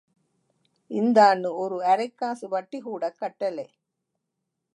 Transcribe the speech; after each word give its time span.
இந்தான்னு 0.91 1.49
ஒரு 1.55 1.77
அரைக்காசு 1.81 2.45
வட்டி 2.47 2.79
கூடக் 2.81 3.19
கட்டலே. 3.21 3.67